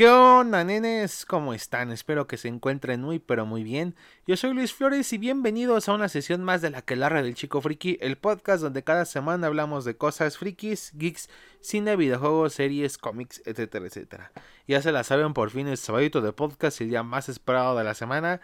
[0.00, 1.26] ¿Qué onda, nenes?
[1.26, 1.92] ¿Cómo están?
[1.92, 3.94] Espero que se encuentren muy, pero muy bien.
[4.26, 7.34] Yo soy Luis Flores y bienvenidos a una sesión más de la que larga del
[7.34, 11.28] Chico Friki, el podcast donde cada semana hablamos de cosas frikis, geeks,
[11.60, 14.32] cine, videojuegos, series, cómics, etcétera, etcétera.
[14.66, 17.84] Ya se la saben, por fin el sabadito de podcast, el día más esperado de
[17.84, 18.40] la semana.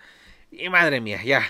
[0.51, 1.41] Y madre mía, ya.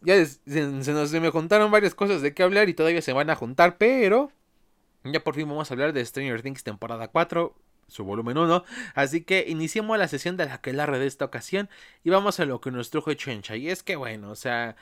[0.00, 3.28] Ya se, nos se me juntaron varias cosas de qué hablar y todavía se van
[3.28, 4.32] a juntar, pero
[5.04, 7.54] ya por fin vamos a hablar de Stranger Things temporada 4
[7.88, 8.64] su volumen 1.
[8.94, 11.68] Así que iniciemos la sesión de la que la de esta ocasión
[12.02, 13.56] y vamos a lo que nos trujo Chencha.
[13.56, 14.76] Y es que bueno, o sea,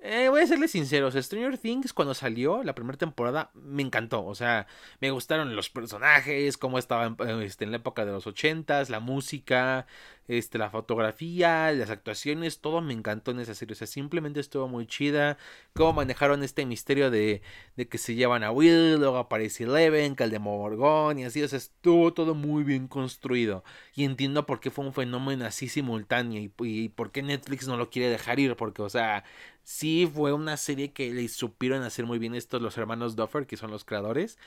[0.00, 4.34] eh, voy a serles sinceros, Stranger Things cuando salió la primera temporada me encantó, o
[4.34, 4.66] sea,
[5.00, 9.86] me gustaron los personajes, cómo estaban este, en la época de los ochentas, la música,
[10.28, 14.68] este, la fotografía, las actuaciones, todo me encantó en esa serie, o sea, simplemente estuvo
[14.68, 15.36] muy chida,
[15.72, 17.42] cómo manejaron este misterio de,
[17.76, 21.42] de que se llevan a Will, luego aparece Eleven, que el de Morgón y así,
[21.42, 23.64] o sea, estuvo todo muy bien construido.
[23.94, 27.90] Y entiendo por qué fue un fenómeno así simultáneo y por qué Netflix no lo
[27.90, 29.24] quiere dejar ir, porque, o sea,
[29.68, 33.58] sí fue una serie que le supieron hacer muy bien estos los hermanos Duffer, que
[33.58, 34.38] son los creadores.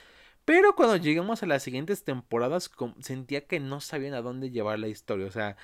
[0.45, 4.87] Pero cuando llegamos a las siguientes temporadas, sentía que no sabían a dónde llevar la
[4.89, 5.27] historia.
[5.27, 5.57] O sea,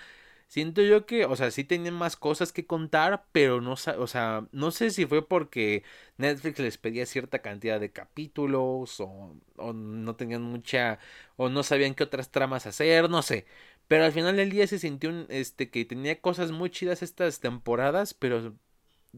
[0.48, 4.48] siento yo que, o sea, sí tenían más cosas que contar, pero no, o sea,
[4.52, 5.84] no sé si fue porque
[6.18, 11.00] Netflix les pedía cierta cantidad de capítulos o, o no tenían mucha,
[11.38, 13.48] o no sabían qué otras tramas hacer, no sé.
[13.88, 18.14] Pero al final del día se sintió este, que tenía cosas muy chidas estas temporadas,
[18.14, 18.56] pero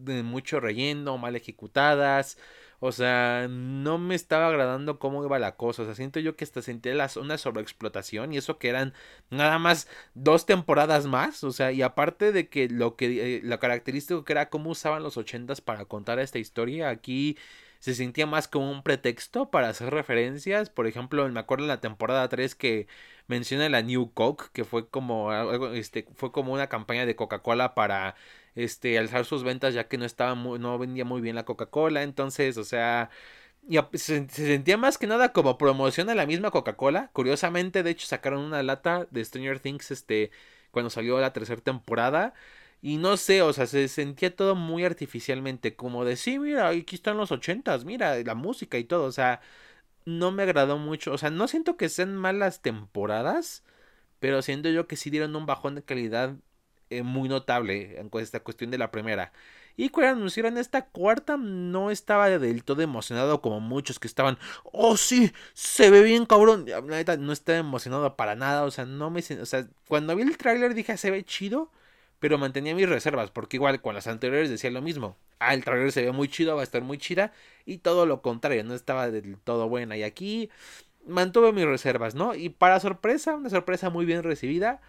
[0.03, 2.37] de mucho relleno, mal ejecutadas.
[2.81, 5.81] O sea, no me estaba agradando cómo iba la cosa.
[5.81, 8.33] O sea, siento yo que hasta sentía una sobreexplotación.
[8.33, 8.93] Y eso que eran
[9.29, 11.43] nada más dos temporadas más.
[11.43, 15.03] O sea, y aparte de que lo que eh, lo característico que era cómo usaban
[15.03, 16.89] los ochentas para contar esta historia.
[16.89, 17.37] Aquí
[17.79, 20.69] se sentía más como un pretexto para hacer referencias.
[20.69, 22.87] Por ejemplo, me acuerdo en la temporada 3 que
[23.27, 25.31] menciona la New Coke, que fue como
[25.73, 28.15] este fue como una campaña de Coca-Cola para
[28.55, 32.03] este, alzar sus ventas ya que no estaba muy, no vendía muy bien la Coca-Cola,
[32.03, 33.09] entonces, o sea,
[33.93, 37.09] se, sentía más que nada como promoción a la misma Coca-Cola.
[37.13, 40.31] Curiosamente, de hecho, sacaron una lata de Stranger Things, este,
[40.71, 42.33] cuando salió la tercera temporada.
[42.81, 46.95] Y no sé, o sea, se sentía todo muy artificialmente, como de, sí, mira, aquí
[46.95, 49.41] están los ochentas, mira, la música y todo, o sea,
[50.05, 53.63] no me agradó mucho, o sea, no siento que sean malas temporadas,
[54.19, 56.35] pero siento yo que sí dieron un bajón de calidad
[56.89, 59.31] eh, muy notable en esta cuestión de la primera.
[59.77, 64.97] Y cuando anunciaron esta cuarta, no estaba del todo emocionado como muchos que estaban, oh
[64.97, 66.65] sí, se ve bien cabrón.
[66.67, 69.21] La neta, no estaba emocionado para nada, o sea, no me...
[69.41, 71.71] O sea, cuando vi el tráiler dije, se ve chido,
[72.19, 75.15] pero mantenía mis reservas, porque igual con las anteriores decía lo mismo.
[75.39, 77.31] Ah, el tráiler se ve muy chido, va a estar muy chida,
[77.65, 79.95] y todo lo contrario, no estaba del todo buena.
[79.95, 80.49] Y aquí
[81.07, 82.35] mantuve mis reservas, ¿no?
[82.35, 84.81] Y para sorpresa, una sorpresa muy bien recibida.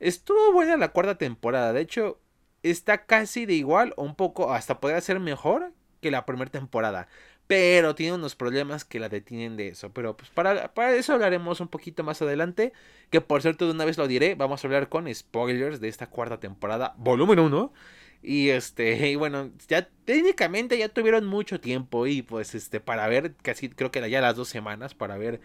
[0.00, 1.72] Estuvo buena la cuarta temporada.
[1.72, 2.20] De hecho,
[2.62, 7.08] está casi de igual o un poco, hasta podría ser mejor que la primera temporada.
[7.46, 9.92] Pero tiene unos problemas que la detienen de eso.
[9.92, 12.72] Pero pues para, para eso hablaremos un poquito más adelante.
[13.10, 14.34] Que por cierto, de una vez lo diré.
[14.34, 16.94] Vamos a hablar con spoilers de esta cuarta temporada.
[16.98, 17.72] Volumen 1.
[18.22, 22.06] Y este, y bueno, ya técnicamente ya tuvieron mucho tiempo.
[22.06, 24.94] Y pues este, para ver, casi creo que ya las dos semanas.
[24.94, 25.40] Para ver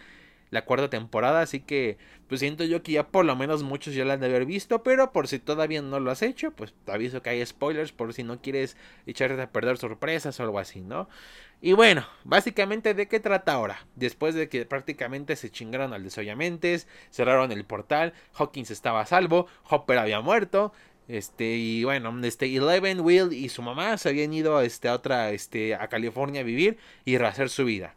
[0.54, 1.98] la cuarta temporada, así que
[2.28, 4.84] pues siento yo que ya por lo menos muchos ya la han de haber visto,
[4.84, 8.14] pero por si todavía no lo has hecho, pues te aviso que hay spoilers por
[8.14, 8.78] si no quieres
[9.08, 11.10] echarte a perder sorpresas o algo así, ¿no?
[11.60, 16.88] Y bueno, básicamente de qué trata ahora, después de que prácticamente se chingaron al desollamentes,
[17.10, 20.72] cerraron el portal, Hawkins estaba a salvo, Hopper había muerto,
[21.08, 25.32] este, y bueno, este, Eleven, Will y su mamá se habían ido este, a otra,
[25.32, 27.96] este, a California a vivir y rehacer su vida.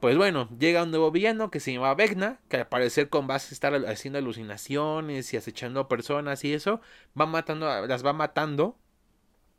[0.00, 3.52] Pues bueno, llega un nuevo villano que se llama Vecna, que al parecer con base
[3.52, 6.80] estar haciendo alucinaciones y acechando personas y eso,
[7.20, 8.78] va matando, las va matando,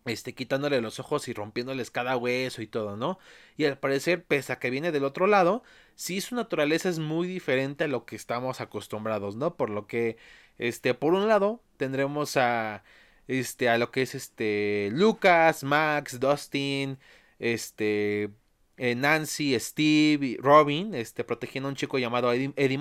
[0.06, 3.20] este, quitándole los ojos y rompiéndoles cada hueso y todo, ¿no?
[3.58, 5.64] Y al parecer, pese a que viene del otro lado,
[5.96, 9.56] sí su naturaleza es muy diferente a lo que estamos acostumbrados, ¿no?
[9.58, 10.18] Por lo que,
[10.58, 12.84] este, por un lado, tendremos a,
[13.28, 16.98] este, a lo que es, este, Lucas, Max, Dustin,
[17.40, 18.32] este,
[18.80, 22.80] eh, Nancy, Steve, Robin, este, protegiendo a un chico llamado Eddie, Eddie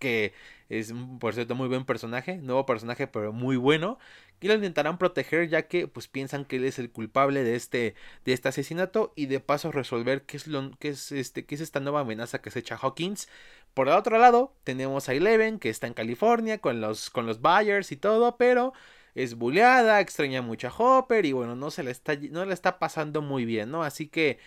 [0.00, 0.32] que
[0.68, 3.98] es, por cierto, muy buen personaje, nuevo personaje, pero muy bueno.
[4.40, 7.94] Y lo intentarán proteger ya que pues piensan que él es el culpable de este,
[8.24, 11.60] de este asesinato y de paso resolver qué es, lo, qué es, este, qué es
[11.60, 13.28] esta nueva amenaza que se echa Hawkins.
[13.74, 17.42] Por el otro lado, tenemos a Eleven, que está en California con los, con los
[17.42, 18.72] Byers y todo, pero
[19.14, 22.78] es bulleada, extraña mucho a Hopper y bueno, no se le está, no le está
[22.78, 23.82] pasando muy bien, ¿no?
[23.82, 24.38] Así que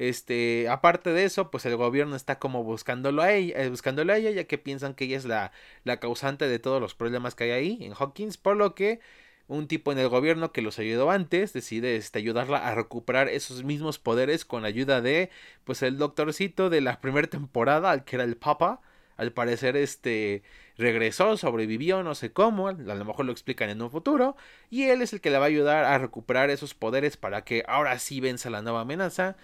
[0.00, 4.16] Este, aparte de eso, pues el gobierno está como buscándolo a ella, eh, buscándolo a
[4.16, 5.52] ella, ya que piensan que ella es la,
[6.00, 9.00] causante de todos los problemas que hay ahí en Hawkins, por lo que
[9.46, 13.62] un tipo en el gobierno que los ayudó antes decide este, ayudarla a recuperar esos
[13.62, 15.28] mismos poderes con ayuda de
[15.64, 18.80] pues el doctorcito de la primera temporada, al que era el papa.
[19.18, 20.42] Al parecer este
[20.78, 24.34] regresó, sobrevivió, no sé cómo, a lo mejor lo explican en un futuro,
[24.70, 27.64] y él es el que le va a ayudar a recuperar esos poderes para que
[27.68, 29.36] ahora sí venza la nueva amenaza.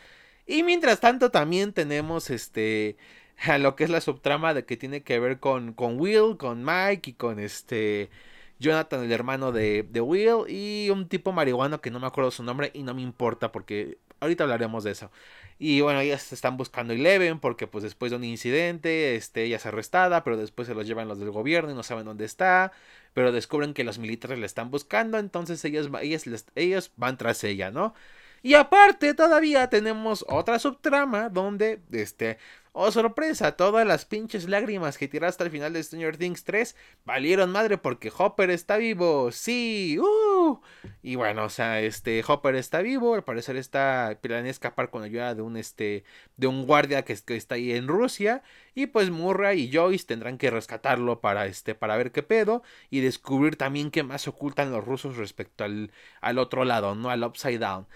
[0.47, 2.97] Y mientras tanto también tenemos este
[3.45, 6.65] a lo que es la subtrama de que tiene que ver con, con Will, con
[6.65, 8.11] Mike y con este
[8.59, 12.43] Jonathan, el hermano de, de Will, y un tipo marihuano que no me acuerdo su
[12.43, 15.11] nombre y no me importa porque ahorita hablaremos de eso.
[15.59, 19.67] Y bueno, ellas están buscando Eleven porque pues después de un incidente, este, ella es
[19.67, 22.73] arrestada, pero después se los llevan los del gobierno y no saben dónde está,
[23.15, 27.71] pero descubren que los militares la están buscando, entonces ellos, ellas, ellos van tras ella,
[27.71, 27.95] ¿no?
[28.43, 32.39] Y aparte todavía tenemos otra subtrama donde este
[32.79, 37.51] Oh, sorpresa, todas las pinches lágrimas que tiraste al final de Stranger Things 3 valieron
[37.51, 39.33] madre porque Hopper está vivo.
[39.33, 40.61] Sí, uh.
[41.03, 45.35] Y bueno, o sea, este Hopper está vivo, al parecer está planea escapar con ayuda
[45.35, 46.05] de un este
[46.37, 48.43] de un guardia que, está ahí en Rusia
[48.75, 53.01] y pues Murray y Joyce tendrán que rescatarlo para este para ver qué pedo y
[53.01, 57.59] descubrir también qué más ocultan los rusos respecto al al otro lado, no al Upside
[57.59, 57.87] Down.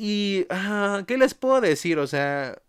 [0.00, 0.46] Y
[1.08, 1.98] ¿qué les puedo decir?
[1.98, 2.62] O sea,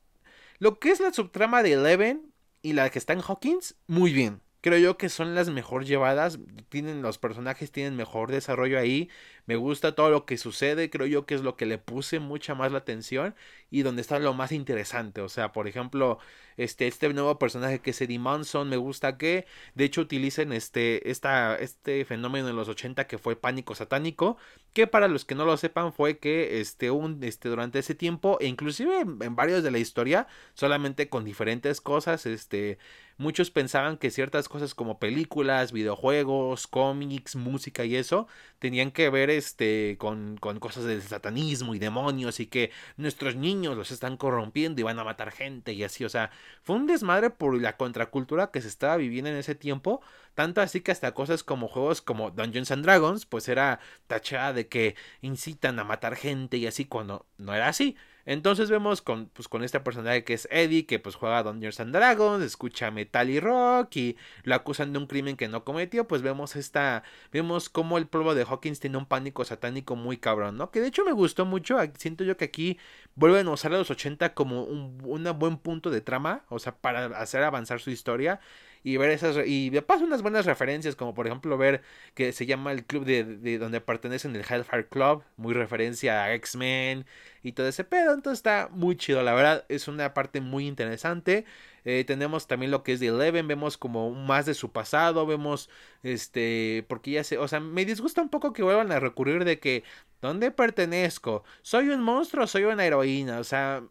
[0.58, 2.34] lo que es la subtrama de Eleven
[2.64, 4.42] y la que está en Hawkins, muy bien.
[4.62, 6.40] Creo yo que son las mejor llevadas.
[6.70, 9.10] Tienen los personajes, tienen mejor desarrollo ahí.
[9.50, 10.92] Me gusta todo lo que sucede.
[10.92, 13.34] Creo yo que es lo que le puse mucha más la atención.
[13.72, 15.22] Y donde está lo más interesante.
[15.22, 16.20] O sea, por ejemplo,
[16.56, 18.70] este, este nuevo personaje que es Eddie Manson.
[18.70, 23.36] Me gusta que, de hecho, utilicen este, esta, este fenómeno en los 80 que fue
[23.36, 24.38] pánico satánico.
[24.74, 28.38] Que para los que no lo sepan, fue que este, un, este, durante ese tiempo,
[28.40, 32.78] e inclusive en, en varios de la historia, solamente con diferentes cosas, este
[33.20, 38.28] Muchos pensaban que ciertas cosas como películas, videojuegos, cómics, música y eso
[38.60, 43.92] tenían que ver este con, cosas del satanismo y demonios y que nuestros niños los
[43.92, 46.32] están corrompiendo y van a matar gente y así, o sea,
[46.62, 50.02] fue un desmadre por la contracultura que se estaba viviendo en ese tiempo,
[50.36, 54.68] tanto así que hasta cosas como juegos como Dungeons and Dragons, pues era tachada de
[54.68, 57.98] que incitan a matar gente y así cuando no era así.
[58.30, 61.96] Entonces vemos con, pues, con este personaje que es Eddie, que pues juega Dungeons and
[61.96, 66.22] Dragons, escucha metal y rock y lo acusan de un crimen que no cometió, pues
[66.22, 70.70] vemos esta, vemos cómo el pueblo de Hawkins tiene un pánico satánico muy cabrón, ¿no?
[70.70, 72.78] Que de hecho me gustó mucho, siento yo que aquí
[73.16, 75.00] vuelven a usar a los 80 como un
[75.40, 78.42] buen punto de trama, o sea, para hacer avanzar su historia
[78.84, 81.82] y ver esas y de paso unas buenas referencias como por ejemplo ver
[82.14, 86.34] que se llama el club de, de donde pertenecen el Hellfire Club muy referencia a
[86.36, 87.06] X-Men
[87.44, 91.46] y todo ese pedo entonces está muy chido la verdad es una parte muy interesante
[91.86, 95.70] eh, tenemos también lo que es de Eleven vemos como más de su pasado vemos
[96.04, 99.60] este porque ya sé o sea me disgusta un poco que vuelvan a recurrir de
[99.60, 99.84] que
[100.22, 101.44] ¿dónde pertenezco?
[101.62, 103.40] ¿soy un monstruo soy una heroína?
[103.40, 103.84] o sea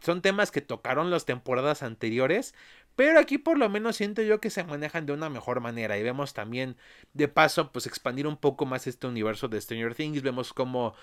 [0.00, 2.54] son temas que tocaron las temporadas anteriores
[2.98, 6.02] pero aquí por lo menos siento yo que se manejan de una mejor manera y
[6.02, 6.76] vemos también
[7.12, 10.20] de paso pues expandir un poco más este universo de Stranger Things.
[10.20, 10.94] Vemos cómo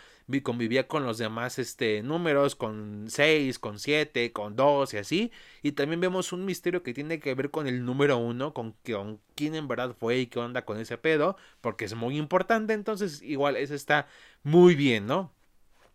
[0.43, 5.31] convivía con los demás este, números, con 6, con 7, con 2 y así.
[5.63, 9.21] Y también vemos un misterio que tiene que ver con el número 1, con, con
[9.33, 12.73] quién en verdad fue y qué onda con ese pedo, porque es muy importante.
[12.73, 14.09] Entonces igual eso está
[14.43, 15.31] muy bien, ¿no?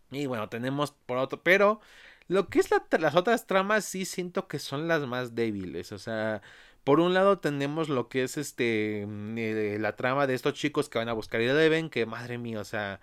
[0.09, 1.79] Y bueno, tenemos por otro, pero
[2.27, 5.91] lo que es las otras tramas sí siento que son las más débiles.
[5.91, 6.41] O sea,
[6.83, 10.89] por un lado tenemos lo que es este mm, eh, la trama de estos chicos
[10.89, 12.99] que van a buscar Eleven, que madre mía, o sea,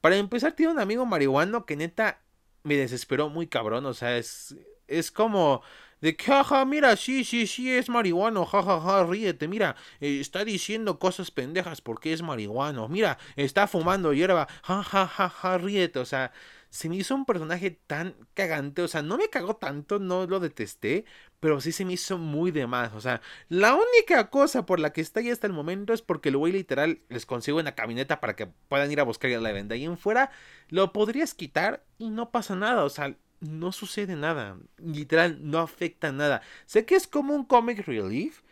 [0.00, 2.20] para empezar tiene un amigo marihuano que neta
[2.64, 4.56] me desesperó muy cabrón, o sea, es
[4.88, 5.62] es como
[6.06, 10.20] de que, jaja, mira, sí, sí, sí, es marihuano, jajaja, ja, ja, ríete, mira, eh,
[10.20, 15.98] está diciendo cosas pendejas porque es marihuano, mira, está fumando hierba, jajaja, ja, ja, ríete,
[15.98, 16.30] o sea,
[16.70, 20.38] se me hizo un personaje tan cagante, o sea, no me cagó tanto, no lo
[20.38, 21.06] detesté,
[21.40, 24.92] pero sí se me hizo muy de más, o sea, la única cosa por la
[24.92, 28.20] que está ahí hasta el momento es porque el güey literal les consigo una camioneta
[28.20, 30.30] para que puedan ir a buscar a la venda ahí en fuera,
[30.68, 36.12] lo podrías quitar y no pasa nada, o sea, no sucede nada, literal, no afecta
[36.12, 36.42] nada.
[36.66, 38.42] Sé que es como un comic relief,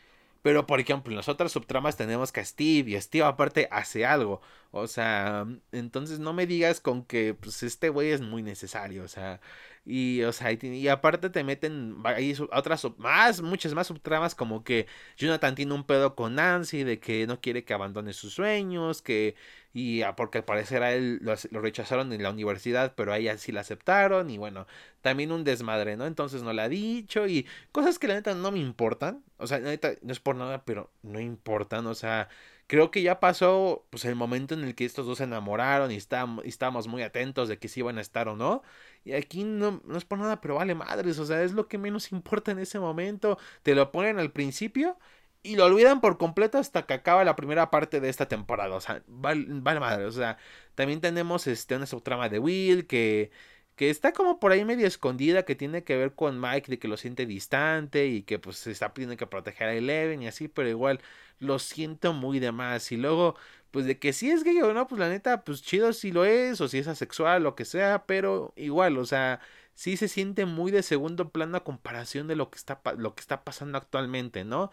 [0.43, 4.41] pero por ejemplo, en las otras subtramas tenemos que Steve y Steve aparte hace algo.
[4.77, 9.09] O sea, entonces no me digas con que pues este güey es muy necesario, o
[9.09, 9.41] sea,
[9.85, 14.89] y, o sea, y, aparte te meten ahí otras, más, muchas más subtramas como que
[15.17, 19.37] Jonathan tiene un pedo con Nancy de que no quiere que abandone sus sueños, que,
[19.73, 23.53] y porque al parecer a él lo, rechazaron en la universidad, pero a ella sí
[23.53, 24.67] la aceptaron, y bueno,
[25.03, 26.07] también un desmadre, ¿no?
[26.07, 29.61] Entonces no le ha dicho, y cosas que la neta no me importan, o sea,
[29.61, 32.29] la neta no es por nada, pero no importan, o sea,
[32.67, 35.97] creo que ya pasó pues el momento en el que estos dos se enamoraron y,
[35.97, 38.63] estábamos, estábamos muy atentos de que si iban a estar o no.
[39.05, 41.79] Y aquí no, no es por nada, pero vale madres, o sea, es lo que
[41.79, 43.39] menos importa en ese momento.
[43.63, 44.99] Te lo ponen al principio
[45.43, 48.75] y lo olvidan por completo hasta que acaba la primera parte de esta temporada.
[48.75, 50.07] O sea, vale, vale madre.
[50.07, 50.39] O sea,
[50.75, 53.31] también tenemos este, una subtrama de Will que
[53.77, 56.89] que está como por ahí medio escondida, que tiene que ver con Mike, de que
[56.89, 60.49] lo siente distante y que pues se está pidiendo que proteger a Eleven y así,
[60.49, 61.01] pero igual
[61.41, 62.93] lo siento muy de más.
[62.93, 63.37] Y luego,
[63.71, 66.25] pues de que si es gay o no, pues la neta, pues chido si lo
[66.25, 69.41] es, o si es asexual, lo que sea, pero igual, o sea,
[69.75, 73.21] sí se siente muy de segundo plano a comparación de lo que está, lo que
[73.21, 74.71] está pasando actualmente, ¿no?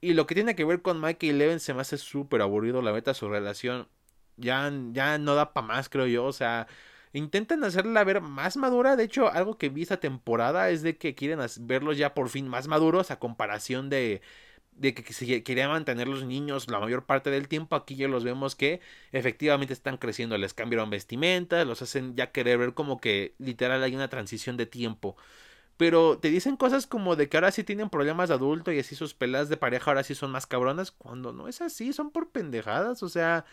[0.00, 2.82] Y lo que tiene que ver con Mike y Eleven se me hace súper aburrido,
[2.82, 3.88] la neta, su relación
[4.36, 6.66] ya, ya no da para más, creo yo, o sea
[7.12, 8.96] intentan hacerla ver más madura.
[8.96, 12.48] De hecho, algo que vi esta temporada es de que quieren verlos ya por fin
[12.48, 14.22] más maduros a comparación de
[14.76, 18.24] de que se quería mantener los niños la mayor parte del tiempo, aquí ya los
[18.24, 18.80] vemos que
[19.12, 23.94] efectivamente están creciendo, les cambiaron vestimenta, los hacen ya querer ver como que literal hay
[23.94, 25.16] una transición de tiempo.
[25.76, 28.94] Pero te dicen cosas como de que ahora sí tienen problemas de adulto y así
[28.94, 32.30] sus peleas de pareja ahora sí son más cabronas, cuando no es así, son por
[32.30, 33.44] pendejadas, o sea,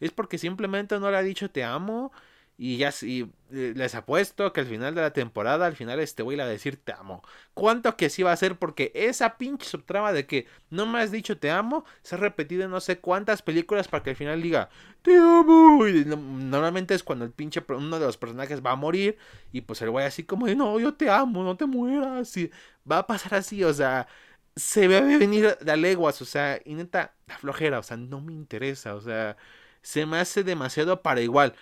[0.00, 2.12] es porque simplemente no le ha dicho te amo
[2.60, 6.24] y ya sí, eh, les apuesto que al final de la temporada, al final este
[6.24, 7.22] voy a decir te amo.
[7.54, 8.58] ¿Cuánto que sí va a ser?
[8.58, 12.64] Porque esa pinche subtrama de que no me has dicho te amo se ha repetido
[12.64, 14.70] en no sé cuántas películas para que al final diga
[15.02, 15.86] te amo.
[15.86, 19.16] Y normalmente es cuando el pinche uno de los personajes va a morir
[19.52, 22.36] y pues el güey así como no, yo te amo, no te mueras.
[22.36, 22.50] Y
[22.90, 24.08] va a pasar así, o sea,
[24.56, 28.32] se ve venir de leguas, o sea, y neta, la flojera, o sea, no me
[28.32, 29.36] interesa, o sea,
[29.82, 31.54] se me hace demasiado para igual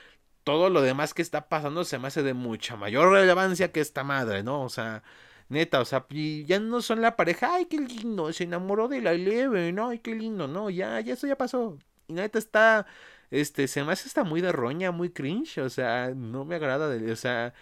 [0.47, 4.05] todo lo demás que está pasando se me hace de mucha mayor relevancia que esta
[4.05, 4.63] madre, ¿no?
[4.63, 5.03] O sea,
[5.49, 6.07] neta, o sea,
[6.47, 9.89] ya no son la pareja, ay, qué lindo, se enamoró de la Eleven, ¿no?
[9.89, 11.79] Ay, qué lindo, no, ya, ya eso ya pasó.
[12.07, 12.87] Y neta está,
[13.33, 16.89] este, se me hace está muy de roña, muy cringe, o sea, no me agrada,
[16.91, 17.53] de, o sea,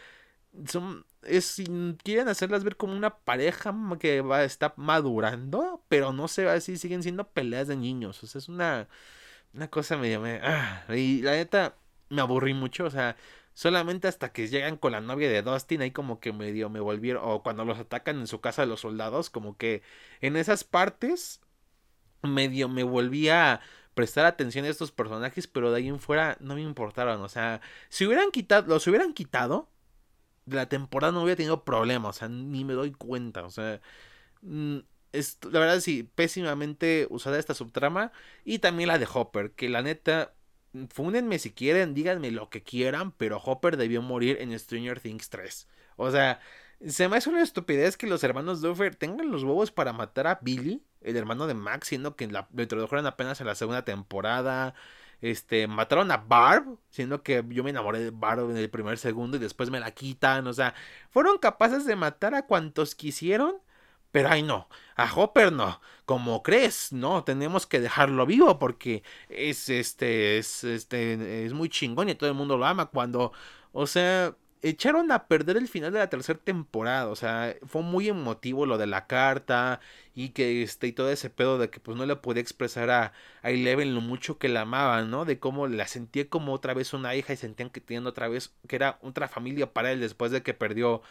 [0.66, 1.62] son, es,
[2.02, 6.76] quieren hacerlas ver como una pareja que va, está madurando, pero no se va así,
[6.78, 8.88] siguen siendo peleas de niños, o sea, es una,
[9.54, 11.76] una cosa medio, me, ah, y la neta
[12.14, 13.16] me aburrí mucho, o sea,
[13.54, 17.22] solamente hasta que llegan con la novia de Dustin, ahí como que medio me volvieron,
[17.24, 19.82] o cuando los atacan en su casa los soldados, como que
[20.20, 21.40] en esas partes
[22.22, 23.60] medio me volví a
[23.94, 27.60] prestar atención a estos personajes, pero de ahí en fuera no me importaron, o sea,
[27.88, 29.70] si hubieran quitado, los hubieran quitado,
[30.46, 33.80] de la temporada no hubiera tenido problemas, o sea, ni me doy cuenta, o sea,
[34.42, 34.78] mm,
[35.52, 38.12] la verdad sí, pésimamente usada esta subtrama,
[38.44, 40.34] y también la de Hopper, que la neta
[40.90, 45.68] fúnenme si quieren, díganme lo que quieran, pero Hopper debió morir en Stranger Things 3.
[45.96, 46.40] O sea,
[46.86, 50.38] se me hace una estupidez que los hermanos Duffer tengan los huevos para matar a
[50.42, 54.74] Billy, el hermano de Max, siendo que la, lo introdujeron apenas en la segunda temporada.
[55.20, 59.36] Este, mataron a Barb, siendo que yo me enamoré de Barb en el primer segundo
[59.36, 60.46] y después me la quitan.
[60.46, 60.74] O sea,
[61.10, 63.56] fueron capaces de matar a cuantos quisieron
[64.14, 65.80] pero ay no, a Hopper no.
[66.04, 72.08] Como crees, no, tenemos que dejarlo vivo porque es este es este es muy chingón
[72.08, 73.32] y todo el mundo lo ama cuando,
[73.72, 78.08] o sea, echaron a perder el final de la tercera temporada, o sea, fue muy
[78.08, 79.80] emotivo lo de la carta
[80.14, 83.12] y que este y todo ese pedo de que pues no le podía expresar a,
[83.42, 85.24] a Eleven lo mucho que la amaba, ¿no?
[85.24, 88.54] De cómo la sentía como otra vez una hija y sentían que tenían otra vez
[88.68, 91.02] que era otra familia para él después de que perdió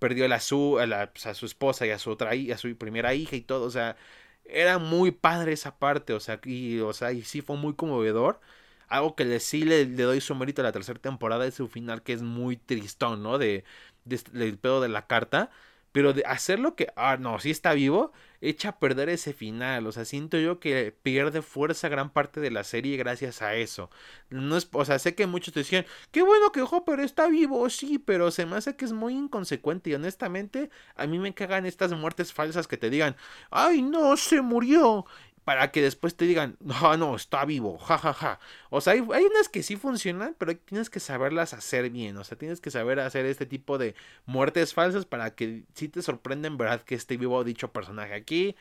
[0.00, 3.14] perdió a su, a, pues, a su esposa y a su otra a su primera
[3.14, 3.96] hija y todo, o sea,
[4.44, 8.40] era muy padre esa parte, o sea, y, o sea, y sí fue muy conmovedor.
[8.88, 12.02] Algo que le, sí le, doy su mérito a la tercera temporada es su final
[12.02, 13.38] que es muy tristón, ¿no?
[13.38, 13.64] De,
[14.04, 15.50] de, del pedo de la carta.
[15.92, 19.86] Pero de hacerlo que, ah, no, sí está vivo, echa a perder ese final.
[19.86, 23.90] O sea, siento yo que pierde fuerza gran parte de la serie gracias a eso.
[24.30, 27.68] No es, o sea, sé que muchos te decían, qué bueno que Hopper está vivo,
[27.70, 29.90] sí, pero se me hace que es muy inconsecuente.
[29.90, 33.16] Y honestamente, a mí me cagan estas muertes falsas que te digan,
[33.50, 35.06] ay, no, se murió
[35.44, 38.12] para que después te digan, no, no, está vivo, jajaja.
[38.12, 38.40] Ja, ja.
[38.70, 42.16] O sea, hay, unas que sí funcionan, pero tienes que saberlas hacer bien.
[42.16, 43.94] O sea, tienes que saber hacer este tipo de
[44.26, 46.82] muertes falsas para que sí te sorprenden, ¿verdad?
[46.82, 48.56] Que esté vivo dicho personaje aquí.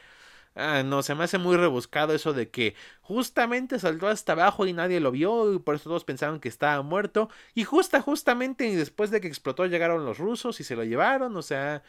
[0.56, 4.74] Ah, no, se me hace muy rebuscado eso de que justamente saltó hasta abajo y
[4.74, 7.30] nadie lo vio y por eso todos pensaron que estaba muerto.
[7.54, 11.38] Y justa, justamente después de que explotó llegaron los rusos y se lo llevaron.
[11.38, 11.84] O sea,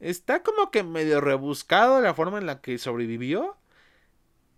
[0.00, 3.56] está como que medio rebuscado la forma en la que sobrevivió.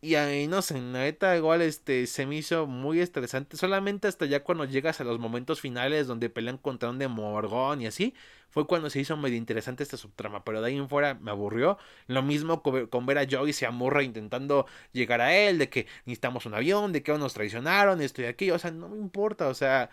[0.04, 3.56] Y ahí no sé, neta, igual este se me hizo muy estresante.
[3.56, 7.86] Solamente hasta ya cuando llegas a los momentos finales donde pelean contra un demogorgón y
[7.86, 8.12] así,
[8.50, 10.44] fue cuando se hizo medio interesante esta subtrama.
[10.44, 11.78] Pero de ahí en fuera me aburrió.
[12.08, 16.46] Lo mismo con, ver a Joyce y a intentando llegar a él, de que necesitamos
[16.46, 18.56] un avión, de que nos traicionaron, esto y aquello.
[18.56, 19.90] O sea, no me importa, o sea.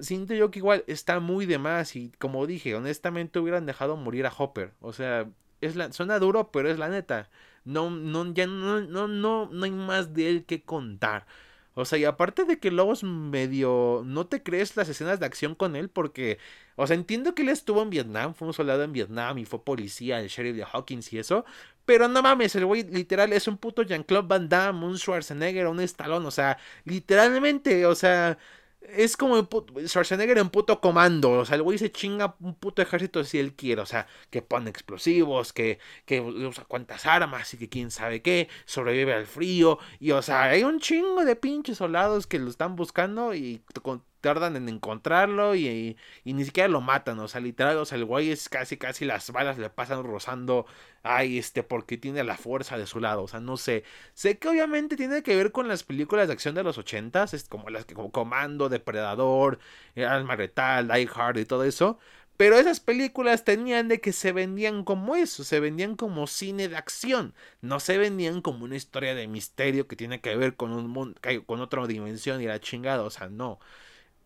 [0.00, 4.26] Siento yo que igual está muy de más y como dije, honestamente hubieran dejado morir
[4.26, 4.72] a Hopper.
[4.80, 5.28] O sea,
[5.60, 7.28] es la, suena duro, pero es la neta.
[7.64, 11.26] No, no, ya no, no, no, no hay más de él que contar.
[11.74, 14.02] O sea, y aparte de que es medio.
[14.04, 16.38] No te crees las escenas de acción con él porque.
[16.76, 19.64] O sea, entiendo que él estuvo en Vietnam, fue un soldado en Vietnam y fue
[19.64, 21.44] policía, el sheriff de Hawkins y eso.
[21.84, 25.80] Pero no mames, el güey literal es un puto Jean-Claude Van Damme, un Schwarzenegger, un
[25.80, 26.26] Stallone.
[26.26, 28.38] O sea, literalmente, o sea
[28.80, 29.48] es como
[29.86, 31.32] Schwarzenegger en puto comando.
[31.32, 33.82] O sea, el güey se chinga un puto ejército si él quiere.
[33.82, 38.48] O sea, que pone explosivos, que, que usa cuantas armas y que quién sabe qué.
[38.64, 39.78] Sobrevive al frío.
[40.00, 44.02] Y o sea, hay un chingo de pinches soldados que lo están buscando y con,
[44.20, 48.30] tardan en encontrarlo y, ni siquiera lo matan, o sea, literal, o sea, el güey
[48.30, 50.66] es casi, casi las balas le pasan rozando,
[51.02, 53.84] ay, este, porque tiene la fuerza de su lado, o sea, no sé,
[54.14, 57.44] sé que obviamente tiene que ver con las películas de acción de los ochentas, es
[57.44, 59.58] como las que como Comando, Depredador,
[59.94, 61.98] eh, Alma Retal, Die Hard y todo eso,
[62.38, 66.76] pero esas películas tenían de que se vendían como eso, se vendían como cine de
[66.76, 70.88] acción, no se vendían como una historia de misterio que tiene que ver con un
[70.88, 73.58] mundo, con otra dimensión y la chingada, o sea, no.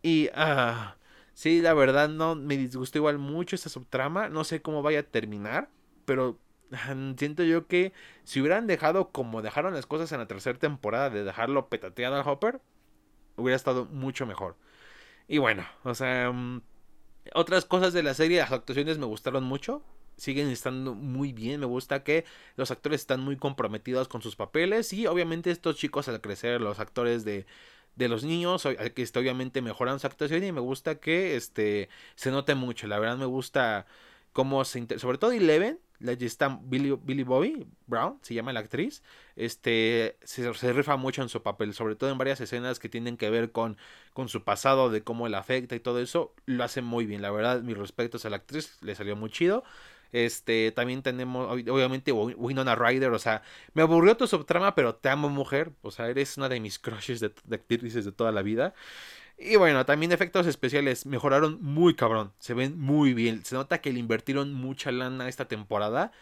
[0.02, 0.96] Y, ah,
[1.34, 4.28] sí, la verdad no me disgustó igual mucho esta subtrama.
[4.28, 5.70] No sé cómo vaya a terminar,
[6.04, 6.38] pero
[6.72, 7.92] ah, siento yo que
[8.24, 12.28] si hubieran dejado como dejaron las cosas en la tercera temporada de dejarlo petateado al
[12.28, 12.60] Hopper,
[13.36, 14.56] hubiera estado mucho mejor.
[15.28, 16.62] Y bueno, o sea, mm,
[17.34, 19.82] otras cosas de la serie, las actuaciones me gustaron mucho.
[20.16, 21.60] Siguen estando muy bien.
[21.60, 22.24] Me gusta que
[22.56, 24.92] los actores están muy comprometidos con sus papeles.
[24.92, 27.46] Y obviamente estos chicos al crecer, los actores de
[27.96, 32.30] de los niños, que está obviamente mejorando su actuación y me gusta que este se
[32.30, 32.86] note mucho.
[32.86, 33.86] La verdad me gusta
[34.32, 39.02] cómo se sobre todo Eleven, la está Billy, Billy Bobby Brown, se llama la actriz,
[39.36, 43.30] este se, rifa mucho en su papel, sobre todo en varias escenas que tienen que
[43.30, 43.76] ver con,
[44.12, 47.30] con su pasado, de cómo él afecta y todo eso, lo hace muy bien, la
[47.30, 49.62] verdad, mis respetos a la actriz, le salió muy chido.
[50.12, 53.12] Este, también tenemos, obviamente, Winona Ryder.
[53.12, 53.42] O sea,
[53.74, 55.72] me aburrió tu subtrama, pero te amo, mujer.
[55.82, 58.74] O sea, eres una de mis crushes de, actrices de toda la vida.
[59.38, 62.32] Y bueno, también efectos especiales mejoraron muy cabrón.
[62.38, 63.44] Se ven muy bien.
[63.44, 66.12] Se nota que le invirtieron mucha lana esta temporada.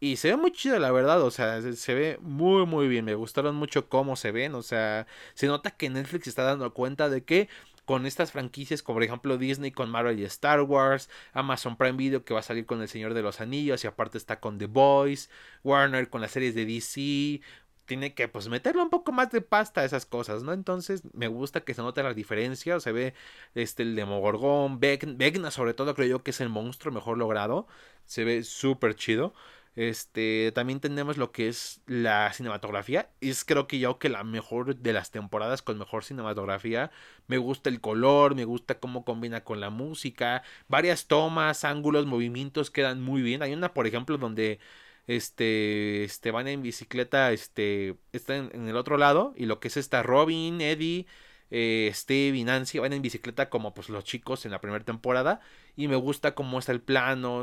[0.00, 1.22] Y se ve muy chido, la verdad.
[1.22, 3.04] O sea, se, ve muy, muy bien.
[3.04, 4.54] Me gustaron mucho cómo se ven.
[4.54, 7.48] O sea, se nota que Netflix está dando cuenta de que
[7.84, 12.24] con estas franquicias, como por ejemplo Disney con Marvel y Star Wars, Amazon Prime Video
[12.24, 14.66] que va a salir con El Señor de los Anillos y aparte está con The
[14.66, 15.30] Boys,
[15.62, 17.40] Warner con las series de DC,
[17.86, 20.52] tiene que pues meterle un poco más de pasta a esas cosas, ¿no?
[20.52, 23.14] Entonces me gusta que se note la diferencia, se ve
[23.54, 27.66] este el Demogorgón, Vecna sobre todo creo yo que es el monstruo mejor logrado,
[28.06, 29.34] se ve súper chido.
[29.76, 33.10] Este, también tenemos lo que es la cinematografía.
[33.20, 36.90] Es creo que yo que la mejor de las temporadas con mejor cinematografía.
[37.26, 40.42] Me gusta el color, me gusta cómo combina con la música.
[40.68, 43.42] Varias tomas, ángulos, movimientos quedan muy bien.
[43.42, 44.60] Hay una, por ejemplo, donde
[45.06, 49.34] este, este van en bicicleta, este, están en el otro lado.
[49.36, 51.06] Y lo que es esta Robin, Eddie
[51.50, 55.40] eh, Steve y Nancy van en bicicleta como pues los chicos en la primera temporada
[55.76, 57.42] y me gusta cómo está el plano,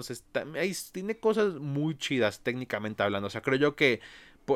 [0.92, 4.02] tiene cosas muy chidas técnicamente hablando, o sea, creo yo que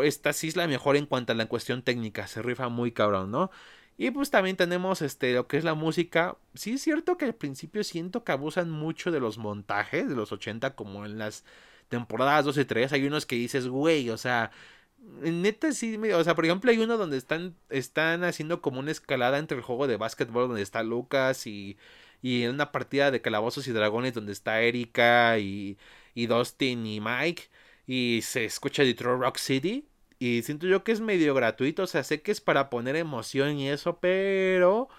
[0.04, 3.32] esta sí es la mejor en cuanto a la cuestión técnica, se rifa muy cabrón,
[3.32, 3.52] ¿no?
[3.98, 6.38] Y pues también tenemos este lo que es la música.
[6.54, 10.32] Sí es cierto que al principio siento que abusan mucho de los montajes de los
[10.32, 11.46] 80 como en las
[11.88, 12.94] temporadas 2 y 3.
[12.94, 14.52] Hay unos que dices, güey, o sea,
[14.98, 19.38] Neta, sí, o sea, por ejemplo, hay uno donde están, están haciendo como una escalada
[19.40, 21.78] entre el juego de básquetbol donde está Lucas y,
[22.22, 25.78] y una partida de calabozos y dragones donde está Erika y,
[26.14, 27.44] y Dustin y Mike
[27.88, 29.88] y se escucha Detroit Rock City
[30.20, 33.58] y siento yo que es medio gratuito, o sea, sé que es para poner emoción
[33.58, 34.90] y eso, pero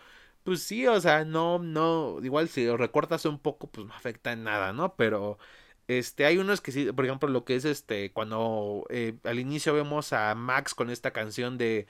[0.44, 4.32] pues sí, o sea, no, no, igual si lo recortas un poco, pues no afecta
[4.32, 4.94] en nada, ¿no?
[4.96, 5.38] Pero
[5.88, 9.74] este, hay unos que sí, por ejemplo, lo que es este, cuando eh, al inicio
[9.74, 11.86] vemos a Max con esta canción de,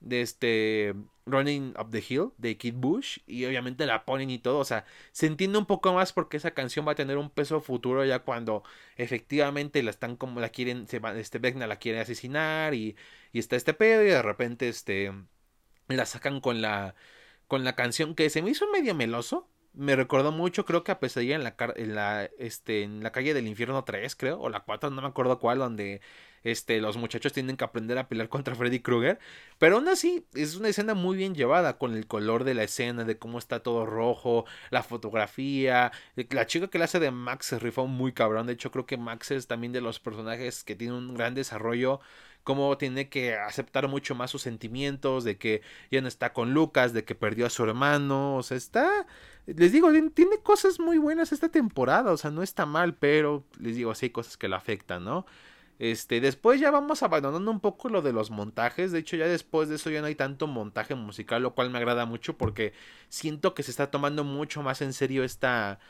[0.00, 0.94] de este,
[1.26, 4.84] Running Up the Hill de Kid Bush y obviamente la ponen y todo, o sea,
[5.12, 8.20] se entiende un poco más porque esa canción va a tener un peso futuro ya
[8.20, 8.64] cuando
[8.96, 12.96] efectivamente la están como la quieren, se va, este Vecna la quiere asesinar y,
[13.32, 15.12] y está este pedo y de repente este
[15.88, 16.94] la sacan con la
[17.48, 21.00] con la canción que se me hizo medio meloso, me recordó mucho, creo que a
[21.00, 24.60] Pesadilla en la, en la, este, en la calle del infierno 3, creo, o la
[24.60, 26.00] 4, no me acuerdo cuál, donde
[26.44, 29.18] este, los muchachos tienen que aprender a pelear contra Freddy Krueger.
[29.58, 33.04] Pero aún así, es una escena muy bien llevada con el color de la escena,
[33.04, 35.92] de cómo está todo rojo, la fotografía.
[36.30, 38.46] La chica que le hace de Max se rifó muy cabrón.
[38.46, 42.00] De hecho, creo que Max es también de los personajes que tiene un gran desarrollo
[42.44, 46.92] cómo tiene que aceptar mucho más sus sentimientos, de que ya no está con Lucas,
[46.92, 49.06] de que perdió a su hermano, o sea, está,
[49.46, 53.76] les digo, tiene cosas muy buenas esta temporada, o sea, no está mal, pero les
[53.76, 55.26] digo, sí hay cosas que lo afectan, ¿no?
[55.78, 58.92] Este, después ya vamos abandonando un poco lo de los montajes.
[58.92, 61.78] De hecho, ya después de eso ya no hay tanto montaje musical, lo cual me
[61.78, 62.72] agrada mucho porque
[63.08, 65.80] siento que se está tomando mucho más en serio esta,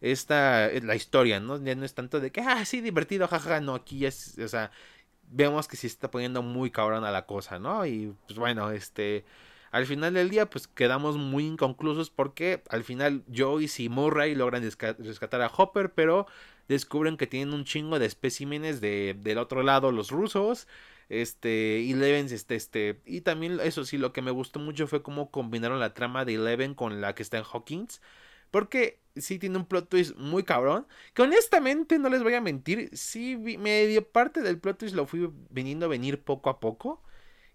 [0.00, 1.60] esta, eh, la historia, ¿no?
[1.62, 4.48] Ya no es tanto de que, ah, sí, divertido, jaja, no, aquí ya es, o
[4.48, 4.70] sea,
[5.30, 7.86] vemos que se está poniendo muy cabrón a la cosa, ¿no?
[7.86, 9.24] Y pues bueno, este,
[9.70, 14.62] al final del día, pues quedamos muy inconclusos porque al final Joyce y Murray logran
[14.62, 16.26] rescatar a Hopper, pero
[16.68, 20.66] descubren que tienen un chingo de especímenes de, del otro lado, los rusos.
[21.08, 25.32] Este, Eleven, este, este, y también eso sí, lo que me gustó mucho fue cómo
[25.32, 28.00] combinaron la trama de Eleven con la que está en Hawkins.
[28.50, 30.86] Porque sí tiene un plot twist muy cabrón.
[31.14, 35.30] Que honestamente, no les voy a mentir, sí medio parte del plot twist lo fui
[35.50, 37.02] viniendo a venir poco a poco.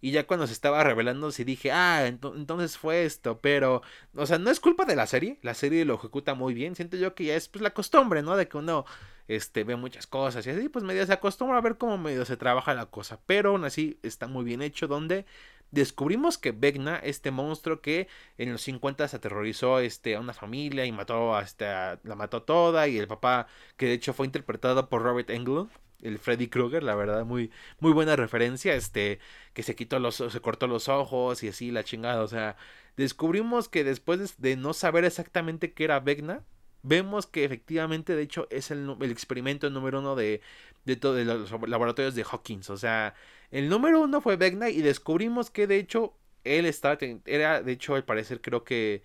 [0.06, 3.40] Y ya cuando se estaba revelando, sí dije, ah, entonces fue esto.
[3.42, 3.82] Pero,
[4.14, 5.40] o sea, no es culpa de la serie.
[5.42, 6.76] La serie lo ejecuta muy bien.
[6.76, 8.38] Siento yo que ya es pues la costumbre, ¿no?
[8.38, 8.86] De que uno
[9.28, 12.38] este, ve muchas cosas y así, pues medio se acostumbra a ver cómo medio se
[12.38, 13.20] trabaja la cosa.
[13.26, 14.86] Pero aún así está muy bien hecho.
[14.88, 15.26] Donde
[15.72, 20.86] descubrimos que Vecna, este monstruo que en los 50 se aterrorizó este, a una familia
[20.86, 22.88] y mató hasta la mató toda.
[22.88, 26.96] Y el papá, que de hecho fue interpretado por Robert Englund el Freddy Krueger, la
[26.96, 29.20] verdad, muy, muy buena referencia, este,
[29.54, 32.58] que se quitó los, se cortó los ojos y así, la chingada, o sea,
[32.98, 36.44] descubrimos que después de, no saber exactamente qué era Vecna,
[36.84, 40.42] vemos que efectivamente, de hecho, es el, el experimento número uno de,
[40.86, 43.16] de, todo, los laboratorios de Hawkins, o sea,
[43.52, 47.96] el número uno fue Vecna y descubrimos que, de hecho, él estaba, era, de hecho,
[47.96, 49.04] al parecer, creo que,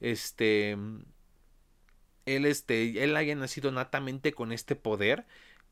[0.00, 0.76] este,
[2.26, 5.26] él, este, él haya nacido natamente con este poder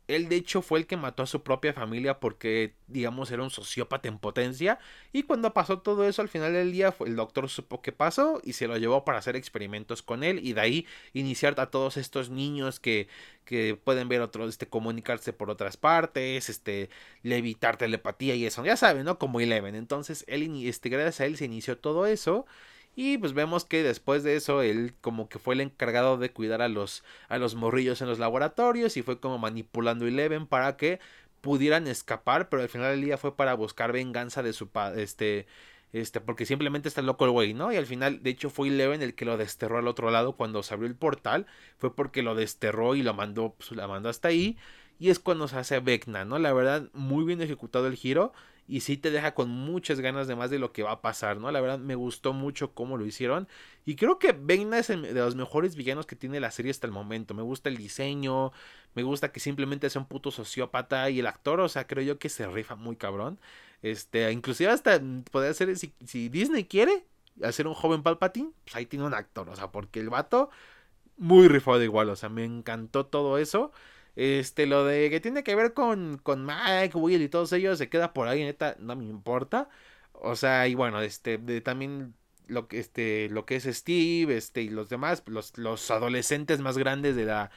[0.07, 3.51] él de hecho fue el que mató a su propia familia porque, digamos, era un
[3.51, 4.79] sociópata en potencia.
[5.12, 8.53] Y cuando pasó todo eso, al final del día, el doctor supo qué pasó y
[8.53, 10.40] se lo llevó para hacer experimentos con él.
[10.43, 13.09] Y de ahí iniciar a todos estos niños que,
[13.45, 16.90] que pueden ver otros, este, comunicarse por otras partes, este,
[17.23, 18.64] levitar telepatía y eso.
[18.64, 19.19] Ya saben, ¿no?
[19.19, 19.75] Como Eleven.
[19.75, 22.47] Entonces, él, este, gracias a él se inició todo eso.
[22.96, 26.62] Y pues vemos que después de eso él como que fue el encargado de cuidar
[26.62, 31.00] a los, a los morrillos en los laboratorios y fue como manipulando Eleven para que
[31.40, 35.46] pudieran escapar, pero al final del día fue para buscar venganza de su padre, este,
[35.92, 37.70] este, porque simplemente está loco el güey, ¿no?
[37.70, 40.62] Y al final, de hecho, fue Eleven el que lo desterró al otro lado cuando
[40.62, 44.28] se abrió el portal, fue porque lo desterró y lo mandó, pues, la mandó hasta
[44.28, 44.57] ahí,
[45.05, 46.38] y es cuando se hace Vecna, ¿no?
[46.38, 48.33] La verdad, muy bien ejecutado el giro,
[48.67, 51.37] y sí te deja con muchas ganas de más de lo que va a pasar,
[51.37, 51.51] ¿no?
[51.51, 53.47] La verdad me gustó mucho cómo lo hicieron
[53.85, 56.93] y creo que Vecna es de los mejores villanos que tiene la serie hasta el
[56.95, 57.35] momento.
[57.35, 58.53] Me gusta el diseño,
[58.95, 62.19] me gusta que simplemente sea un puto sociópata y el actor, o sea, creo yo
[62.19, 63.38] que se rifa muy cabrón.
[63.83, 67.05] Este, inclusive hasta podría ser si, si Disney quiere
[67.43, 70.49] hacer un joven Palpatine, pues ahí tiene un actor, o sea, porque el vato
[71.19, 73.71] muy rifado igual, o sea, me encantó todo eso.
[74.16, 77.88] Este, lo de que tiene que ver con, con Mike, Will y todos ellos se
[77.88, 79.68] queda por ahí, neta, no me importa.
[80.12, 82.14] O sea, y bueno, este, de, también
[82.46, 86.79] lo que, este, lo que es Steve, este, y los demás, los, los adolescentes más
[86.79, 87.50] grandes de la,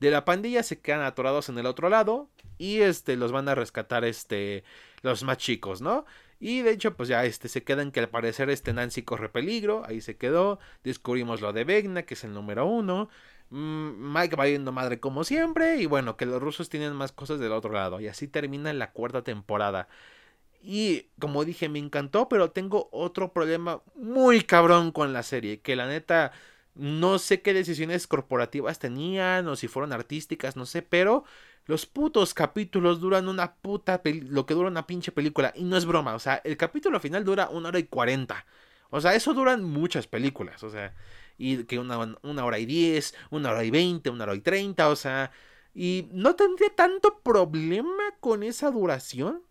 [0.00, 3.54] de la pandilla se quedan atorados en el otro lado y este, los van a
[3.54, 4.64] rescatar, este,
[5.02, 6.04] los más chicos, ¿no?
[6.40, 9.82] Y de hecho, pues ya este, se quedan que al parecer este Nancy corre peligro,
[9.86, 13.08] ahí se quedó, descubrimos lo de Vegna, que es el número uno,
[13.54, 15.76] Mike va yendo madre como siempre.
[15.76, 18.00] Y bueno, que los rusos tienen más cosas del otro lado.
[18.00, 19.88] Y así termina la cuarta temporada.
[20.62, 25.60] Y como dije, me encantó, pero tengo otro problema muy cabrón con la serie.
[25.60, 26.32] Que la neta,
[26.74, 31.24] no sé qué decisiones corporativas tenían o si fueron artísticas, no sé, pero
[31.66, 35.52] los putos capítulos duran una puta, lo que dura una pinche película.
[35.54, 38.46] Y no es broma, o sea, el capítulo final dura una hora y cuarenta.
[38.90, 40.94] O sea, eso duran muchas películas, o sea
[41.38, 44.88] y que una, una hora y diez, una hora y veinte, una hora y treinta,
[44.88, 45.32] o sea,
[45.74, 49.42] y no tendría tanto problema con esa duración,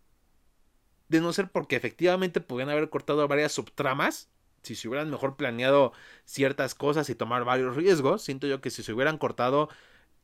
[1.10, 4.30] de no ser porque efectivamente podrían haber cortado varias subtramas,
[4.64, 5.94] si se hubieran mejor planeado
[6.26, 9.70] ciertas cosas y tomar varios riesgos, siento yo que si se hubieran cortado,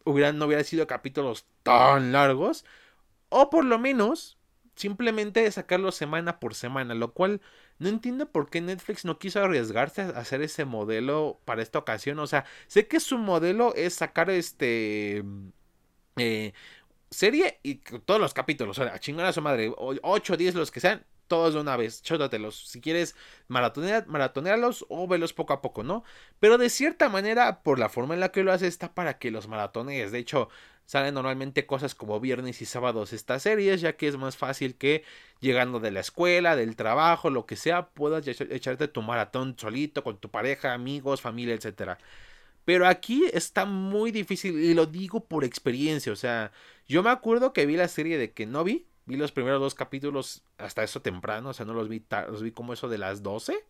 [0.05, 2.65] hubieran, no hubieran sido capítulos tan largos.
[3.29, 4.38] O por lo menos,
[4.79, 7.41] simplemente sacarlo semana por semana, lo cual
[7.79, 12.17] no entiendo por qué Netflix no quiso arriesgarse a hacer ese modelo para esta ocasión.
[12.19, 15.23] O sea, sé que su modelo es sacar este...
[16.17, 16.53] Eh,
[17.11, 20.71] serie y todos los capítulos, o sea, chingar a su madre, 8 o 10 los
[20.71, 22.67] que sean, todos de una vez, chótatelos.
[22.67, 23.15] Si quieres
[23.47, 26.03] maratonear, maratonearlos o velos poco a poco, ¿no?
[26.41, 29.31] Pero de cierta manera, por la forma en la que lo hace, está para que
[29.31, 30.11] los maratonees.
[30.11, 30.49] De hecho,
[30.85, 35.03] salen normalmente cosas como viernes y sábados estas series, ya que es más fácil que
[35.39, 40.17] llegando de la escuela, del trabajo, lo que sea, puedas echarte tu maratón solito, con
[40.17, 41.99] tu pareja, amigos, familia, etcétera.
[42.65, 46.11] Pero aquí está muy difícil y lo digo por experiencia.
[46.11, 46.51] O sea,
[46.87, 50.83] yo me acuerdo que vi la serie de Kenobi Vi los primeros dos capítulos hasta
[50.83, 53.65] eso temprano, o sea, no los vi, los vi como eso de las 12.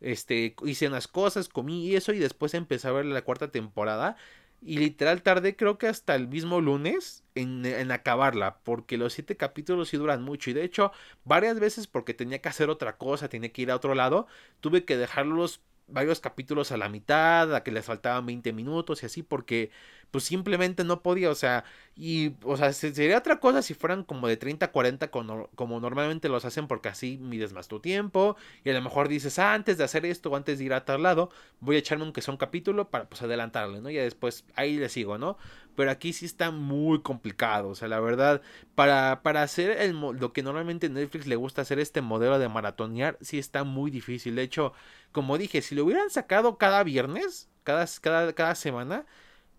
[0.00, 4.16] Este, hice unas cosas, comí eso y después empecé a ver la cuarta temporada.
[4.62, 9.36] Y literal tardé creo que hasta el mismo lunes en, en, acabarla, porque los siete
[9.36, 10.50] capítulos sí duran mucho.
[10.50, 10.92] Y de hecho,
[11.24, 14.28] varias veces porque tenía que hacer otra cosa, tenía que ir a otro lado,
[14.60, 19.06] tuve que dejarlos varios capítulos a la mitad, a que les faltaban 20 minutos y
[19.06, 19.70] así, porque
[20.10, 24.28] pues simplemente no podía, o sea, y, o sea, sería otra cosa si fueran como
[24.28, 28.36] de 30 a 40 como, como normalmente los hacen, porque así mides más tu tiempo,
[28.64, 30.84] y a lo mejor dices, ah, antes de hacer esto o antes de ir a
[30.84, 33.90] tal lado, voy a echarme un que sea un capítulo para pues adelantarle, ¿no?
[33.90, 35.36] Y después ahí le sigo, ¿no?
[35.74, 38.42] Pero aquí sí está muy complicado, o sea, la verdad,
[38.74, 43.18] para, para hacer el, lo que normalmente Netflix le gusta hacer este modelo de maratonear,
[43.20, 44.34] sí está muy difícil.
[44.36, 44.72] De hecho,
[45.12, 49.06] como dije, si lo hubieran sacado cada viernes, cada, cada, cada semana,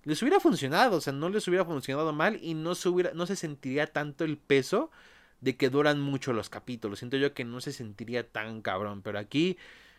[0.04, 3.26] les hubiera funcionado, o sea, no les hubiera funcionado mal y no se, hubiera, no
[3.26, 4.92] se sentiría tanto el peso
[5.42, 7.00] de que duran mucho los capítulos.
[7.00, 9.58] Siento yo que no se sentiría tan cabrón, pero aquí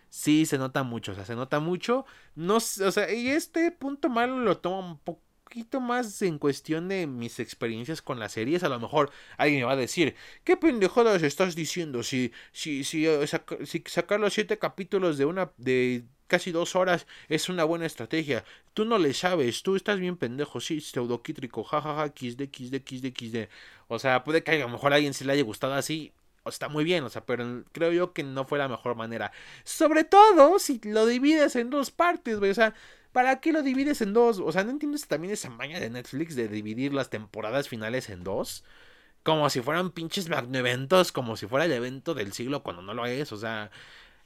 [0.09, 2.05] sí se nota mucho, o sea, se nota mucho.
[2.35, 7.07] No, o sea, y este punto malo lo tomo un poquito más en cuestión de
[7.07, 8.63] mis experiencias con las series.
[8.63, 12.03] A lo mejor alguien me va a decir, ¿qué pendejadas estás diciendo?
[12.03, 13.27] Si, si, si, eh,
[13.65, 18.45] si sacar los siete capítulos de una de casi dos horas es una buena estrategia.
[18.73, 23.49] Tú no le sabes, tú estás bien pendejo, sí, pseudoquítrico, jajaja, xd, xd, xd, xd.
[23.89, 26.13] O sea, puede que a lo mejor alguien se le haya gustado así,
[26.47, 29.33] está muy bien, o sea, pero creo yo que no fue la mejor manera.
[29.65, 32.75] Sobre todo si lo divides en dos partes, güey, o sea,
[33.13, 34.39] ¿para qué lo divides en dos?
[34.41, 38.25] O sea, ¿no entiendes también esa maña de Netflix de dividir las temporadas finales en
[38.25, 38.65] dos?
[39.23, 42.95] Como si fueran pinches magno eventos, como si fuera el evento del siglo cuando no
[42.95, 43.71] lo es, o sea,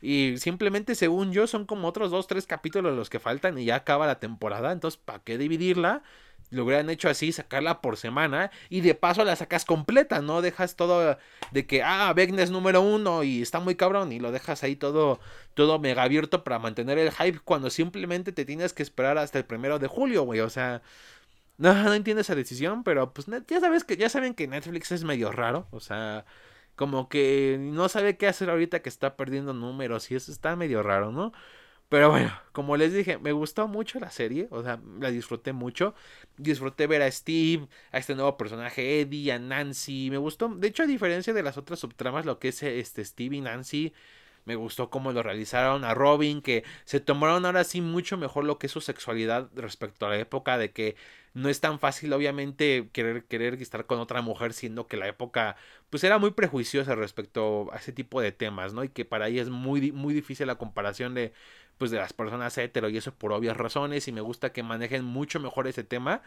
[0.04, 3.76] y simplemente, según yo, son como otros dos, tres capítulos los que faltan y ya
[3.76, 4.70] acaba la temporada.
[4.70, 6.02] Entonces, ¿para qué dividirla?
[6.50, 8.50] Lo hubieran hecho así, sacarla por semana.
[8.68, 10.42] Y de paso la sacas completa, ¿no?
[10.42, 11.16] Dejas todo
[11.52, 14.12] de que, ah, Vegnes número uno y está muy cabrón.
[14.12, 15.20] Y lo dejas ahí todo,
[15.54, 19.46] todo mega abierto para mantener el hype cuando simplemente te tienes que esperar hasta el
[19.46, 20.40] primero de julio, güey.
[20.40, 20.82] O sea,
[21.56, 25.02] no, no entiendo esa decisión, pero pues ya sabes que, ya saben que Netflix es
[25.02, 25.66] medio raro.
[25.70, 26.26] O sea,
[26.76, 30.82] como que no sabe qué hacer ahorita que está perdiendo números y eso está medio
[30.82, 31.32] raro, ¿no?
[31.88, 35.94] Pero bueno, como les dije, me gustó mucho la serie, o sea, la disfruté mucho.
[36.36, 40.48] Disfruté ver a Steve, a este nuevo personaje Eddie, a Nancy, me gustó.
[40.48, 43.92] De hecho, a diferencia de las otras subtramas, lo que es este Steve y Nancy,
[44.44, 48.58] me gustó cómo lo realizaron a Robin, que se tomaron ahora sí mucho mejor lo
[48.58, 50.96] que es su sexualidad respecto a la época de que
[51.34, 55.56] no es tan fácil obviamente querer, querer estar con otra mujer siendo que la época
[55.90, 58.84] pues era muy prejuiciosa respecto a ese tipo de temas, ¿no?
[58.84, 61.32] Y que para ella es muy, muy difícil la comparación de
[61.78, 65.04] pues de las personas hetero y eso por obvias razones y me gusta que manejen
[65.04, 66.22] mucho mejor ese tema.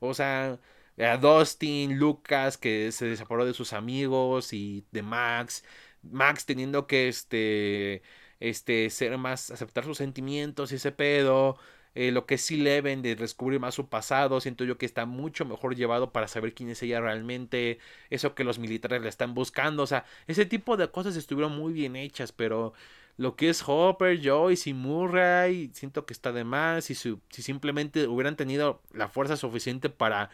[0.00, 0.58] O sea,
[0.98, 5.64] a Dustin, Lucas que se separó de sus amigos y de Max,
[6.02, 8.02] Max teniendo que este
[8.40, 11.56] este ser más aceptar sus sentimientos y ese pedo
[11.94, 15.44] eh, lo que sí Leven de descubrir más su pasado, siento yo que está mucho
[15.44, 17.78] mejor llevado para saber quién es ella realmente,
[18.10, 21.72] eso que los militares le están buscando, o sea, ese tipo de cosas estuvieron muy
[21.74, 22.72] bien hechas, pero
[23.18, 28.06] lo que es Hopper, Joyce y Murray, siento que está de más, si, si simplemente
[28.06, 30.30] hubieran tenido la fuerza suficiente para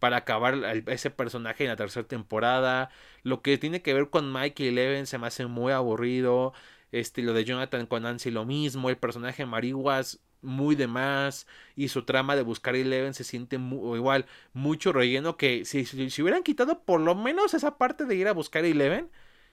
[0.00, 0.54] para acabar
[0.88, 2.90] ese personaje en la tercera temporada.
[3.22, 6.52] Lo que tiene que ver con Mike y Eleven se me hace muy aburrido.
[6.92, 8.90] Este, lo de Jonathan con Nancy lo mismo.
[8.90, 14.26] El personaje Marihuas muy de más y su trama de buscar Eleven se siente igual
[14.52, 18.32] mucho relleno que si, si, hubieran quitado por lo menos esa parte de ir a
[18.32, 19.10] buscar Eleven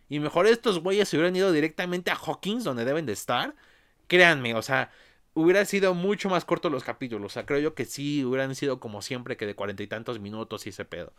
[0.09, 3.53] y mejor estos güeyes se hubieran ido directamente a Hawkins donde deben de estar
[4.07, 4.89] créanme o sea
[5.37, 8.79] hubiera sido mucho más corto los capítulos o sea creo yo que sí hubieran sido
[8.79, 11.13] como siempre que de cuarenta y tantos minutos y ese pedo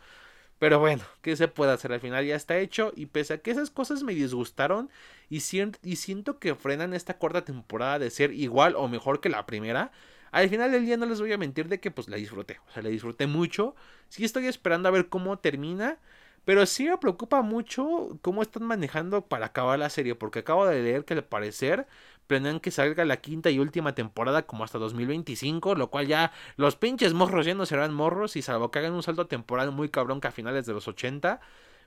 [0.59, 1.93] Pero bueno, ¿qué se puede hacer?
[1.93, 2.91] Al final ya está hecho.
[2.95, 4.89] Y pese a que esas cosas me disgustaron.
[5.29, 9.91] Y, siento que frenan esta cuarta temporada de ser igual o mejor que la primera.
[10.31, 12.59] Al final del día no les voy a mentir de que pues la disfruté.
[12.67, 13.75] O sea, la disfruté mucho.
[14.09, 15.97] Sí estoy esperando a ver cómo termina.
[16.45, 20.15] Pero sí me preocupa mucho cómo están manejando para acabar la serie.
[20.15, 21.87] Porque acabo de leer que al parecer
[22.29, 26.75] planean que salga la quinta y última temporada como hasta 2025, lo cual ya los
[26.75, 30.27] pinches morros ya serán morros y salvo que hagan un salto temporal muy cabrón que
[30.27, 31.41] a finales de los 80,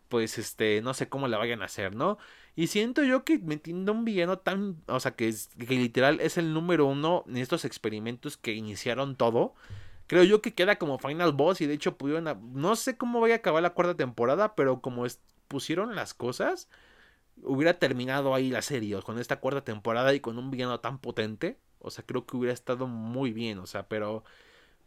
[0.08, 2.18] pues este, no sé cómo la vayan a hacer, ¿no?
[2.56, 6.36] Y siento yo que metiendo un villano tan, o sea, que, es, que literal es
[6.36, 9.54] el número uno en estos experimentos que iniciaron todo,
[10.08, 13.34] creo yo que queda como final boss y de hecho pudieron, no sé cómo vaya
[13.34, 15.06] a acabar la cuarta temporada, pero como
[15.46, 16.68] pusieron las cosas,
[17.42, 21.58] hubiera terminado ahí la serie con esta cuarta temporada y con un villano tan potente.
[21.78, 23.58] O sea, creo que hubiera estado muy bien.
[23.58, 24.24] O sea, pero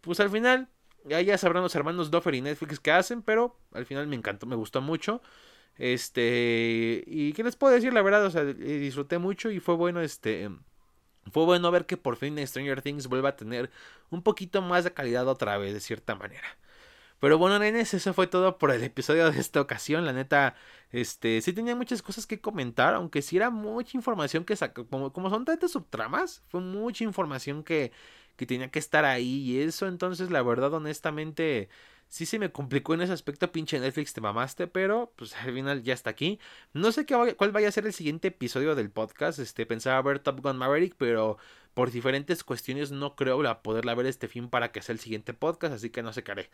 [0.02, 0.70] pues al final
[1.06, 4.46] ya, ya sabrán los hermanos Doffer y Netflix qué hacen, pero al final me encantó,
[4.46, 5.22] me gustó mucho.
[5.78, 10.02] Este, y qué les puedo decir, la verdad, o sea, disfruté mucho y fue bueno
[10.02, 10.50] este
[11.32, 13.72] fue bueno ver que por fin Stranger Things vuelva a tener
[14.10, 16.58] un poquito más de calidad otra vez, de cierta manera.
[17.26, 20.06] Pero bueno, nenes, eso fue todo por el episodio de esta ocasión.
[20.06, 20.56] La neta,
[20.92, 24.86] este, sí tenía muchas cosas que comentar, aunque sí era mucha información que sacó.
[24.88, 27.92] Como, como son tantas subtramas, fue mucha información que,
[28.36, 29.42] que tenía que estar ahí.
[29.42, 31.68] Y eso, entonces, la verdad, honestamente,
[32.10, 33.52] sí se me complicó en ese aspecto.
[33.52, 36.40] Pinche Netflix, te mamaste, pero pues al final ya está aquí.
[36.74, 39.40] No sé qué, cuál vaya a ser el siguiente episodio del podcast.
[39.40, 41.38] Este, pensaba ver Top Gun Maverick, pero
[41.74, 45.74] por diferentes cuestiones no creo poderla ver este fin para que sea el siguiente podcast,
[45.74, 46.50] así que no sé qué haré.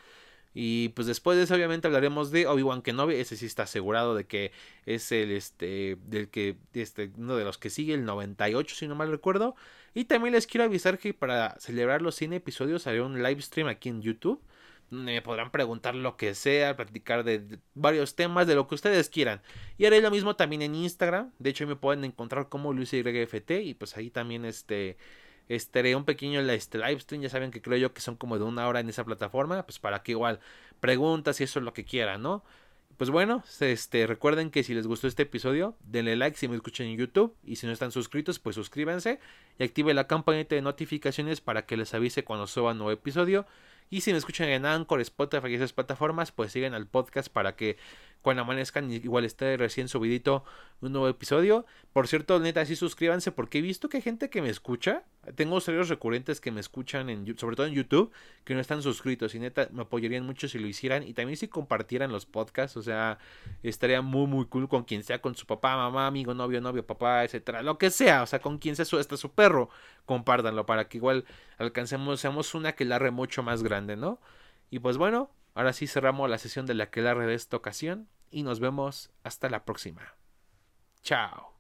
[0.53, 4.25] Y pues después de eso obviamente hablaremos de Obi-Wan Kenobi, ese sí está asegurado de
[4.25, 4.51] que
[4.85, 8.95] es el este del que este uno de los que sigue el 98 si no
[8.95, 9.55] mal recuerdo.
[9.93, 13.67] Y también les quiero avisar que para celebrar los 100 episodios haré un live stream
[13.67, 14.41] aquí en YouTube.
[14.89, 19.41] Me podrán preguntar lo que sea, platicar de varios temas, de lo que ustedes quieran.
[19.77, 21.31] Y haré lo mismo también en Instagram.
[21.39, 23.51] De hecho, me pueden encontrar como LuisYFT.
[23.63, 24.97] Y pues ahí también este
[25.55, 28.43] estaré un pequeño este, live stream, ya saben que creo yo que son como de
[28.45, 30.39] una hora en esa plataforma, pues para que igual
[30.79, 32.43] preguntas y eso es lo que quieran, ¿no?
[32.97, 36.87] Pues bueno, este, recuerden que si les gustó este episodio, denle like si me escuchan
[36.87, 39.19] en YouTube y si no están suscritos, pues suscríbanse
[39.57, 43.47] y active la campanita de notificaciones para que les avise cuando suba nuevo episodio.
[43.89, 47.55] Y si me escuchan en Anchor, Spotify y esas plataformas, pues siguen al podcast para
[47.55, 47.77] que
[48.21, 50.43] cuando amanezcan igual esté recién subidito
[50.81, 51.65] un nuevo episodio.
[51.93, 55.03] Por cierto, neta, sí suscríbanse porque he visto que hay gente que me escucha.
[55.35, 58.11] Tengo serios recurrentes que me escuchan, en, sobre todo en YouTube,
[58.43, 59.35] que no están suscritos.
[59.35, 61.03] Y neta, me apoyarían mucho si lo hicieran.
[61.03, 62.77] Y también si compartieran los podcasts.
[62.77, 63.19] O sea,
[63.63, 67.23] estaría muy, muy cool con quien sea, con su papá, mamá, amigo, novio, novio, papá,
[67.23, 67.61] etcétera.
[67.61, 68.23] Lo que sea.
[68.23, 69.69] O sea, con quien sea su, hasta su perro.
[70.05, 71.25] Compártanlo para que igual
[71.57, 74.19] alcancemos, seamos una que larre mucho más grande, ¿no?
[74.71, 78.43] Y pues bueno, Ahora sí cerramos la sesión de la que de esta ocasión y
[78.43, 80.15] nos vemos hasta la próxima.
[81.01, 81.50] Chao.